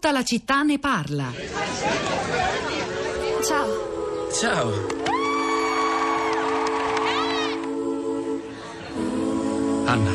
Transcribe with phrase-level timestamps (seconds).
[0.00, 1.30] Tutta la città ne parla.
[3.44, 4.28] Ciao.
[4.32, 4.72] Ciao.
[9.84, 10.10] Anna,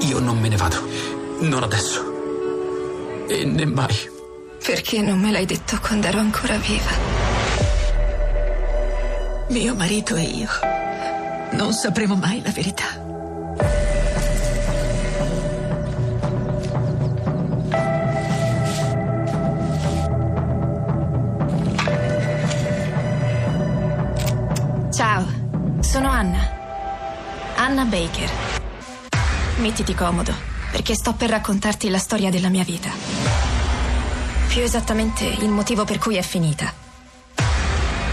[0.00, 0.86] io non me ne vado.
[1.38, 3.24] Non adesso.
[3.26, 3.96] E né mai.
[4.62, 6.90] Perché non me l'hai detto quando ero ancora viva?
[9.48, 10.48] Mio marito e io
[11.52, 13.01] non sapremo mai la verità.
[24.92, 25.26] Ciao,
[25.80, 26.50] sono Anna.
[27.56, 28.30] Anna Baker.
[29.56, 30.34] Mettiti comodo,
[30.70, 32.90] perché sto per raccontarti la storia della mia vita.
[34.48, 36.70] Più esattamente il motivo per cui è finita.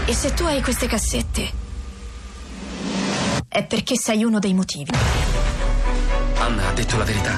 [0.06, 1.50] E se tu hai queste cassette,
[3.46, 4.92] è perché sei uno dei motivi.
[6.38, 7.36] Anna ha detto la verità.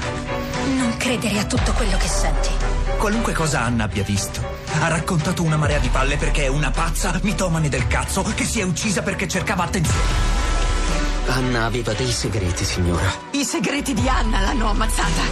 [0.76, 2.50] Non credere a tutto quello che senti.
[2.96, 4.40] Qualunque cosa Anna abbia visto,
[4.82, 8.58] ha raccontato una marea di palle perché è una pazza mitomane del cazzo che si
[8.58, 10.00] è uccisa perché cercava attenzione.
[11.26, 13.08] Anna aveva dei segreti, signora.
[13.30, 15.22] I segreti di Anna l'hanno ammazzata.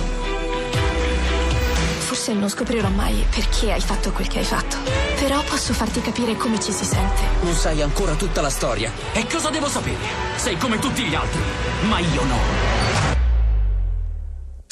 [1.99, 4.77] Forse non scoprirò mai perché hai fatto quel che hai fatto.
[5.19, 7.21] Però posso farti capire come ci si sente.
[7.43, 8.93] Non sai ancora tutta la storia.
[9.13, 9.99] E cosa devo sapere?
[10.37, 11.41] Sei come tutti gli altri.
[11.89, 12.80] Ma io no.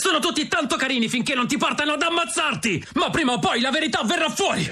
[0.08, 2.82] Sono tutti tanto carini finché non ti portano ad ammazzarti!
[2.94, 4.66] Ma prima o poi la verità verrà fuori!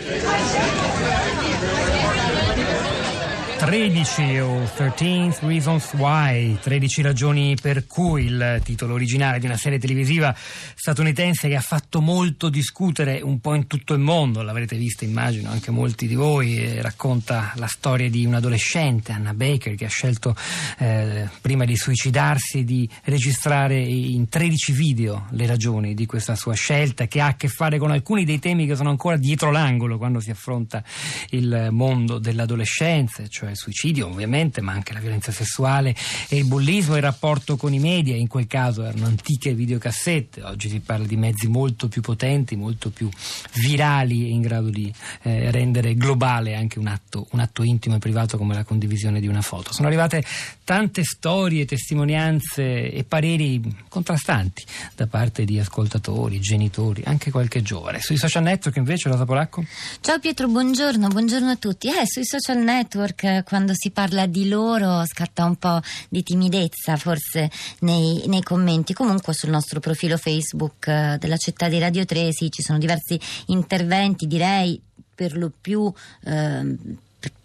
[3.67, 9.81] 13 o 13 Reasons Why, 13 ragioni per cui il titolo originale di una serie
[9.81, 15.05] televisiva statunitense che ha fatto molto discutere un po' in tutto il mondo, l'avrete vista
[15.05, 19.89] immagino anche molti di voi, racconta la storia di un adolescente, Anna Baker, che ha
[19.89, 20.37] scelto
[20.79, 27.09] eh, prima di suicidarsi di registrare in 13 video le ragioni di questa sua scelta
[27.09, 30.21] che ha a che fare con alcuni dei temi che sono ancora dietro l'angolo quando
[30.21, 30.85] si affronta
[31.31, 35.95] il mondo dell'adolescenza, cioè il suicidio ovviamente, ma anche la violenza sessuale
[36.29, 40.69] e il bullismo il rapporto con i media, in quel caso erano antiche videocassette, oggi
[40.69, 43.09] si parla di mezzi molto più potenti, molto più
[43.55, 44.93] virali e in grado di
[45.23, 49.27] eh, rendere globale anche un atto, un atto intimo e privato come la condivisione di
[49.27, 49.73] una foto.
[49.73, 50.23] Sono arrivate
[50.63, 54.65] tante storie, testimonianze e pareri contrastanti
[54.95, 58.01] da parte di ascoltatori, genitori, anche qualche giovane.
[58.01, 59.65] Sui social network invece, Rosa Polacco?
[60.01, 61.89] Ciao Pietro, buongiorno, buongiorno a tutti.
[61.89, 67.51] Eh, sui social network quando si parla di loro scatta un po' di timidezza forse
[67.81, 68.93] nei, nei commenti.
[68.93, 73.19] Comunque sul nostro profilo Facebook eh, della città di Radio 3 sì, ci sono diversi
[73.47, 74.81] interventi, direi
[75.15, 75.93] per lo più
[76.25, 76.77] eh,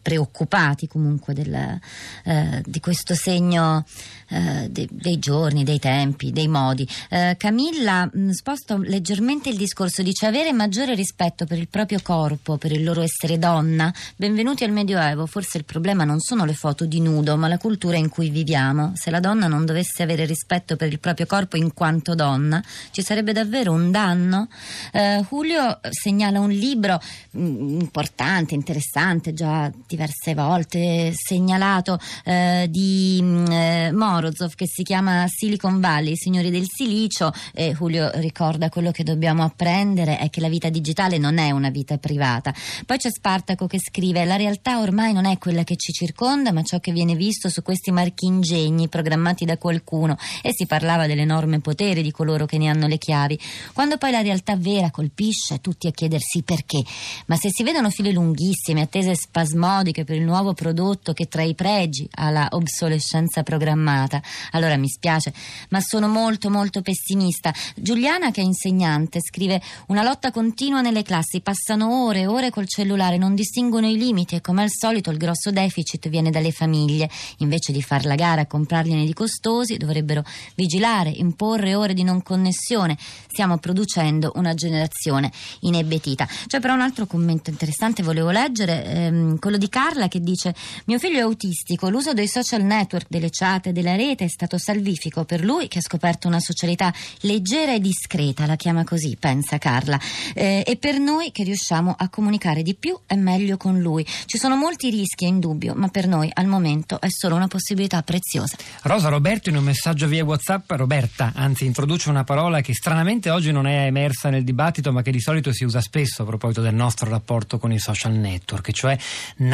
[0.01, 1.79] preoccupati comunque del,
[2.23, 3.85] eh, di questo segno
[4.29, 6.87] eh, de, dei giorni, dei tempi, dei modi.
[7.09, 12.57] Eh, Camilla mh, sposta leggermente il discorso, dice avere maggiore rispetto per il proprio corpo,
[12.57, 13.93] per il loro essere donna.
[14.15, 17.97] Benvenuti al Medioevo, forse il problema non sono le foto di nudo, ma la cultura
[17.97, 18.93] in cui viviamo.
[18.95, 23.03] Se la donna non dovesse avere rispetto per il proprio corpo in quanto donna, ci
[23.03, 24.47] sarebbe davvero un danno.
[24.91, 26.99] Eh, Julio segnala un libro
[27.31, 35.81] mh, importante, interessante, già diverse volte segnalato eh, di eh, Morozov che si chiama Silicon
[35.81, 40.47] Valley, i signori del silicio e Julio ricorda quello che dobbiamo apprendere è che la
[40.47, 42.53] vita digitale non è una vita privata.
[42.85, 46.63] Poi c'è Spartaco che scrive la realtà ormai non è quella che ci circonda ma
[46.63, 52.01] ciò che viene visto su questi marchingegni programmati da qualcuno e si parlava dell'enorme potere
[52.01, 53.37] di coloro che ne hanno le chiavi.
[53.73, 56.81] Quando poi la realtà vera colpisce tutti a chiedersi perché,
[57.25, 61.41] ma se si vedono file lunghissime, attese spasmodiche modiche per il nuovo prodotto che tra
[61.41, 64.21] i pregi ha la obsolescenza programmata.
[64.51, 65.33] Allora mi spiace,
[65.69, 67.51] ma sono molto molto pessimista.
[67.75, 72.67] Giuliana, che è insegnante, scrive una lotta continua nelle classi, passano ore e ore col
[72.67, 77.09] cellulare, non distinguono i limiti e come al solito il grosso deficit viene dalle famiglie.
[77.37, 82.21] Invece di far la gara a comprargliene di costosi, dovrebbero vigilare, imporre ore di non
[82.21, 82.97] connessione.
[82.99, 85.31] Stiamo producendo una generazione
[85.61, 86.27] inebetita.
[86.45, 90.53] C'è però un altro commento interessante, volevo leggere, ehm, quello di Carla che dice
[90.85, 95.23] mio figlio è autistico, l'uso dei social network, delle chat della rete è stato salvifico
[95.23, 99.97] per lui che ha scoperto una socialità leggera e discreta, la chiama così, pensa Carla,
[100.35, 104.05] eh, e per noi che riusciamo a comunicare di più e meglio con lui.
[104.25, 108.03] Ci sono molti rischi, è indubbio, ma per noi al momento è solo una possibilità
[108.03, 108.57] preziosa.
[108.81, 113.53] Rosa Roberto in un messaggio via WhatsApp, Roberta, anzi introduce una parola che stranamente oggi
[113.53, 116.75] non è emersa nel dibattito, ma che di solito si usa spesso a proposito del
[116.75, 118.97] nostro rapporto con i social network, cioè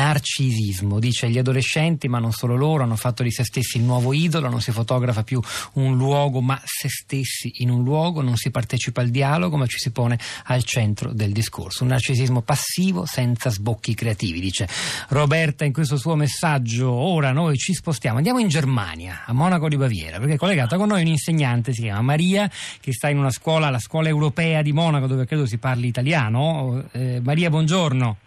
[0.07, 0.99] narcisismo.
[0.99, 4.49] Dice gli adolescenti, ma non solo loro, hanno fatto di se stessi il nuovo idolo,
[4.49, 5.41] non si fotografa più
[5.73, 9.77] un luogo, ma se stessi in un luogo, non si partecipa al dialogo, ma ci
[9.77, 11.83] si pone al centro del discorso.
[11.83, 14.67] Un narcisismo passivo senza sbocchi creativi, dice
[15.09, 16.89] Roberta in questo suo messaggio.
[16.89, 20.87] Ora noi ci spostiamo, andiamo in Germania, a Monaco di Baviera, perché è collegata con
[20.87, 22.49] noi un'insegnante, si chiama Maria,
[22.79, 26.85] che sta in una scuola, la scuola europea di Monaco, dove credo si parli italiano.
[26.91, 28.17] Eh, Maria, buongiorno.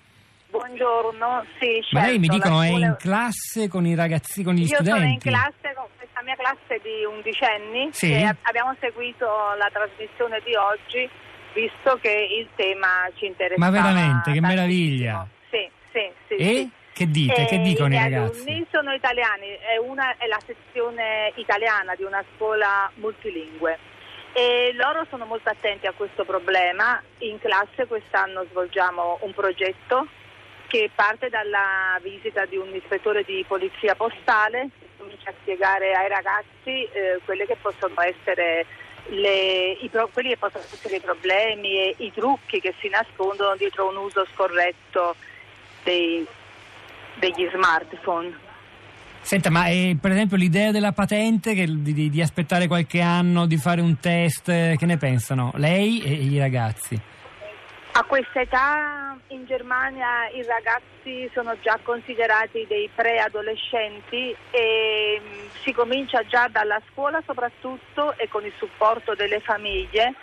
[0.84, 2.86] Buongiorno, sì, certo, Ma lei mi dicono è scuola...
[2.86, 4.90] in classe con i ragazzi, con gli Io studenti?
[4.98, 8.12] sono in classe con questa mia classe di undicenni Sì.
[8.14, 9.26] e abbiamo seguito
[9.58, 11.06] la trasmissione di oggi
[11.52, 12.08] visto che
[12.40, 13.62] il tema ci interessava.
[13.62, 14.46] Ma veramente, che tantissimo.
[14.48, 15.26] meraviglia.
[15.50, 16.34] Sì, sì, sì.
[16.36, 16.70] E sì.
[16.94, 17.44] che dite?
[17.44, 18.40] Che E dicono i ragazzi?
[18.48, 23.78] alunni sono italiani, è, una, è la sezione italiana di una scuola multilingue
[24.32, 27.02] e loro sono molto attenti a questo problema.
[27.18, 30.06] In classe quest'anno svolgiamo un progetto
[30.70, 36.08] che parte dalla visita di un ispettore di polizia postale che comincia a spiegare ai
[36.08, 38.64] ragazzi eh, quelle che possono essere
[39.08, 43.88] le- i quelli che possono essere i problemi e i trucchi che si nascondono dietro
[43.88, 45.16] un uso scorretto
[45.82, 46.24] dei-
[47.18, 48.38] degli smartphone.
[49.22, 53.46] Senta, ma eh, per esempio l'idea della patente, che- di, di- di aspettare qualche anno,
[53.46, 55.50] di fare un test, eh, che ne pensano?
[55.56, 56.96] Lei e i ragazzi?
[57.92, 65.72] A questa età in Germania i ragazzi sono già considerati dei preadolescenti e mh, si
[65.72, 70.14] comincia già dalla scuola soprattutto e con il supporto delle famiglie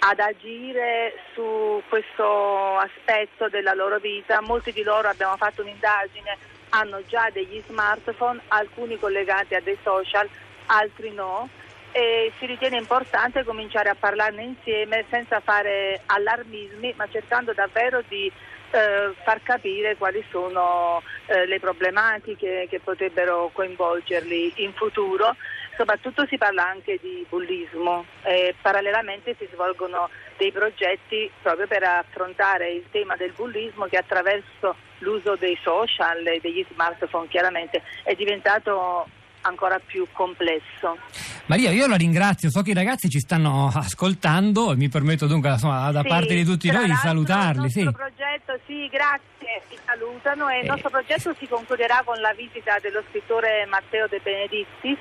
[0.00, 4.40] ad agire su questo aspetto della loro vita.
[4.40, 6.36] Molti di loro abbiamo fatto un'indagine,
[6.70, 10.28] hanno già degli smartphone, alcuni collegati a dei social,
[10.66, 11.48] altri no
[11.92, 18.30] e si ritiene importante cominciare a parlarne insieme senza fare allarmismi, ma cercando davvero di
[18.70, 25.34] eh, far capire quali sono eh, le problematiche che potrebbero coinvolgerli in futuro.
[25.76, 32.70] Soprattutto si parla anche di bullismo e parallelamente si svolgono dei progetti proprio per affrontare
[32.72, 39.06] il tema del bullismo che attraverso l'uso dei social e degli smartphone chiaramente è diventato
[39.48, 40.96] ancora più complesso.
[41.46, 45.50] Maria, io la ringrazio, so che i ragazzi ci stanno ascoltando e mi permetto dunque
[45.50, 47.64] insomma, da Sì, parte di tutti noi di salutarli.
[47.66, 47.82] Il Sì.
[47.90, 50.68] progetto, sì, grazie, ti salutano e il Eh.
[50.68, 54.98] nostro progetto si concluderà con la visita dello scrittore Matteo De Benedittis.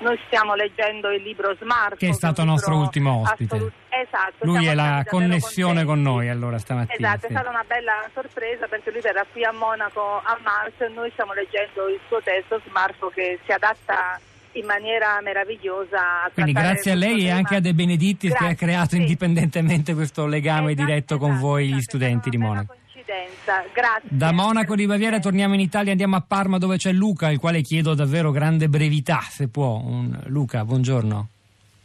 [0.00, 1.96] Noi stiamo leggendo il libro Smart.
[1.96, 3.72] Che è stato nostro ultimo ospite.
[3.88, 4.44] Esatto.
[4.44, 7.08] Lui è la connessione con noi allora stamattina.
[7.08, 7.26] Esatto, sì.
[7.26, 11.10] è stata una bella sorpresa perché lui verrà qui a Monaco a marzo e noi
[11.12, 14.20] stiamo leggendo il suo testo Smart che si adatta
[14.52, 18.46] in maniera meravigliosa a Quindi grazie a lei e anche a De Benedittis che ha
[18.48, 18.96] Grazie, creato sì.
[18.98, 22.74] indipendentemente questo legame Esatto, diretto con esatto, voi, gli esatto, studenti di Monaco.
[23.12, 23.64] Coincidenza.
[23.72, 24.08] Grazie.
[24.10, 27.62] Da Monaco di Baviera torniamo in Italia, andiamo a Parma dove c'è Luca, il quale
[27.62, 29.76] chiedo davvero grande brevità, se può.
[29.82, 31.28] Un- Luca, buongiorno.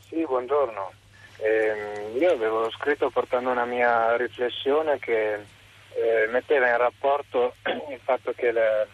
[0.09, 0.91] Sì, buongiorno.
[1.37, 7.55] Ehm, io avevo scritto portando una mia riflessione che eh, metteva in rapporto
[7.91, 8.87] il fatto che le-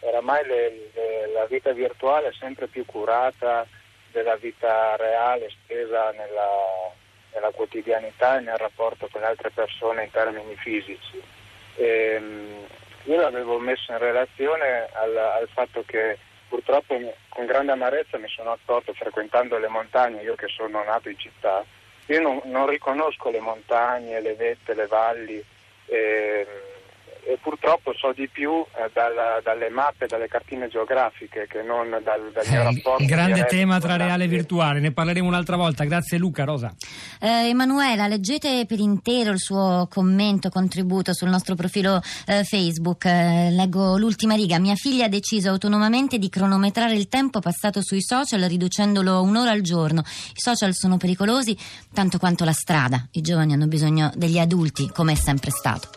[0.00, 3.66] oramai le- le- la vita virtuale è sempre più curata
[4.12, 6.48] della vita reale stesa nella,
[7.34, 11.20] nella quotidianità e nel rapporto con le altre persone in termini fisici.
[11.76, 12.66] Ehm,
[13.04, 16.18] io l'avevo messo in relazione al, al fatto che
[16.48, 16.96] purtroppo
[17.28, 21.64] con grande amarezza mi sono accorto frequentando le montagne, io che sono nato in città,
[22.06, 25.44] io non, non riconosco le montagne, le vette, le valli
[25.86, 26.46] ehm,
[27.28, 32.30] e purtroppo so di più eh, dalla- dalle mappe, dalle cartine geografiche che non dal,
[32.32, 33.02] dal mio Eh, rapporto.
[33.02, 35.84] il grande tema tra reale e virtuale, ne parleremo un'altra volta.
[35.84, 36.72] Grazie Luca, Rosa.
[37.20, 43.04] Eh, Emanuela, leggete per intero il suo commento, contributo sul nostro profilo eh, Facebook.
[43.06, 44.58] Eh, leggo l'ultima riga.
[44.58, 49.62] Mia figlia ha deciso autonomamente di cronometrare il tempo passato sui social riducendolo un'ora al
[49.62, 50.00] giorno.
[50.06, 51.56] I social sono pericolosi
[51.92, 53.08] tanto quanto la strada.
[53.12, 55.95] I giovani hanno bisogno degli adulti, come è sempre stato.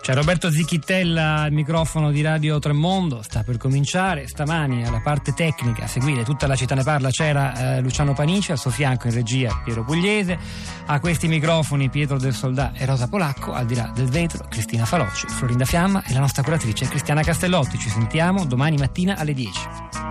[0.00, 4.26] C'è Roberto Zicchittella al microfono di Radio Tremondo, sta per cominciare.
[4.26, 8.52] Stamani alla parte tecnica, a seguire tutta la città ne parla, c'era eh, Luciano Panici,
[8.52, 10.38] al suo fianco in regia Piero Pugliese,
[10.86, 14.86] a questi microfoni Pietro del Soldà e Rosa Polacco, al di là del vetro Cristina
[14.86, 17.78] Faloci, Florinda Fiamma e la nostra curatrice Cristiana Castellotti.
[17.78, 20.07] Ci sentiamo domani mattina alle 10.